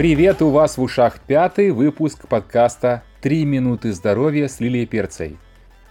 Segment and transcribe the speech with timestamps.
[0.00, 5.36] Привет, у вас в ушах пятый выпуск подкаста «Три минуты здоровья с Лилией Перцей».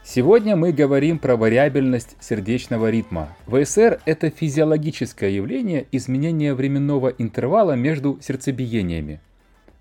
[0.04, 3.38] Сегодня мы говорим про вариабельность сердечного ритма.
[3.46, 9.22] ВСР– это физиологическое явление изменения временного интервала между сердцебиениями.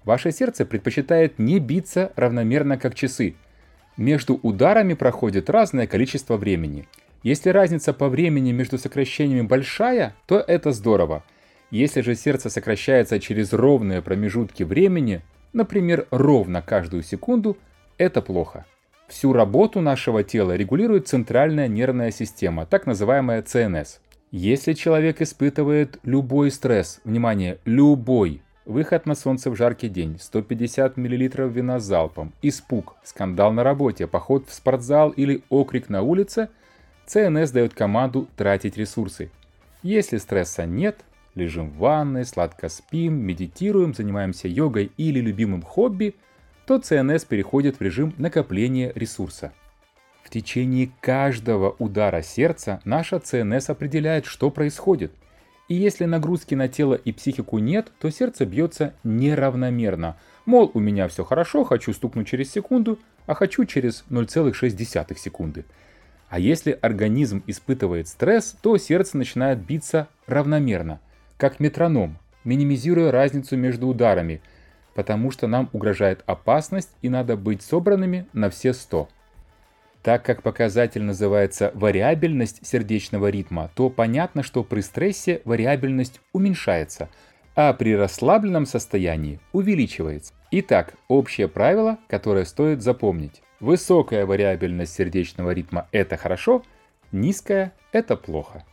[0.05, 3.35] Ваше сердце предпочитает не биться равномерно как часы.
[3.97, 6.87] Между ударами проходит разное количество времени.
[7.23, 11.25] Если разница по времени между сокращениями большая, то это здорово.
[11.71, 15.23] Если же сердце сокращается через ровные промежутки времени,
[15.53, 17.59] например, ровно каждую секунду,
[17.99, 18.65] это плохо.
[19.07, 24.01] Всю работу нашего тела регулирует центральная нервная система, так называемая ЦНС.
[24.31, 31.49] Если человек испытывает любой стресс, внимание, любой, выход на солнце в жаркий день, 150 мл
[31.49, 36.51] вина залпом, испуг, скандал на работе, поход в спортзал или окрик на улице,
[37.07, 39.31] ЦНС дает команду тратить ресурсы.
[39.83, 40.99] Если стресса нет,
[41.35, 46.15] лежим в ванной, сладко спим, медитируем, занимаемся йогой или любимым хобби–
[46.69, 49.55] то ЦНС переходит в режим накопления ресурса.
[50.23, 55.11] В течение каждого удара сердца наша ЦНС определяет, что происходит.
[55.69, 60.19] И если нагрузки на тело и психику нет, то сердце бьется неравномерно.
[60.45, 65.65] Мол, у меня все хорошо, хочу стукнуть через секунду, а хочу через 0,6 секунды.
[66.29, 71.01] А если организм испытывает стресс, то сердце начинает биться равномерно,
[71.39, 74.43] как метроном, минимизируя разницу между ударами–
[74.99, 79.09] потому что нам угрожает опасность и надо быть собранными на все 100.
[80.03, 87.11] Так как показатель называется вариабельность сердечного ритма, то понятно, что при стрессе вариабельность уменьшается,
[87.55, 90.35] а при расслабленном состоянии увеличивается.
[90.51, 93.41] Итак, общее правило, которое стоит запомнить.
[93.61, 96.65] Высокая вариабельность сердечного ритма– это хорошо,
[97.13, 98.65] низкая– это плохо.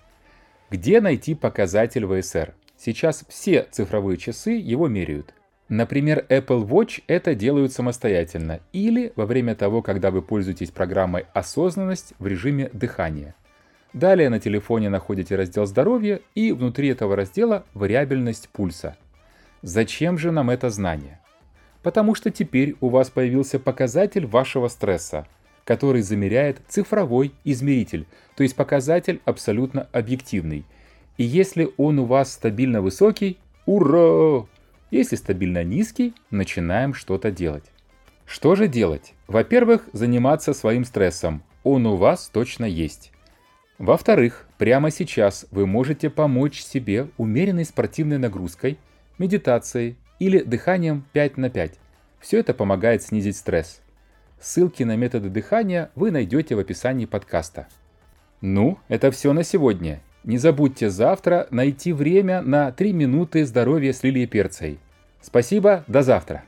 [0.75, 2.53] Где найти показатель ВСР?
[2.75, 5.33] Сейчас все цифровые часы его меряют.
[5.69, 12.13] Например, Apple Watch это делают самостоятельно или во время того, когда вы пользуетесь программой «Осознанность»
[12.19, 13.35] в режиме дыхания.
[13.93, 18.97] Далее на телефоне находите раздел «Здоровье» и внутри этого раздела «Вариабельность пульса».
[19.61, 21.21] Зачем же нам это знание?
[21.83, 25.25] Потому что теперь у вас появился показатель вашего стресса,
[25.65, 28.05] который замеряет цифровой измеритель,
[28.35, 30.63] то есть показатель абсолютно объективный.
[31.17, 34.45] И если он у вас стабильно высокий, ура!
[34.91, 37.65] Если стабильно низкий, начинаем что-то делать.
[38.25, 39.13] Что же делать?
[39.27, 41.43] Во-первых, заниматься своим стрессом.
[41.63, 43.11] Он у вас точно есть.
[43.77, 48.77] Во-вторых, прямо сейчас вы можете помочь себе умеренной спортивной нагрузкой,
[49.17, 51.73] медитацией или дыханием 5 на 5.
[52.19, 53.81] Все это помогает снизить стресс.
[54.45, 57.65] Ссылки на методы дыхания вы найдете в описании подкаста.
[58.41, 60.01] Ну, это все на сегодня.
[60.23, 64.77] Не забудьте завтра найти время на 3 минуты здоровья с Лилией Перцей.
[65.19, 66.43] Спасибо, до завтра.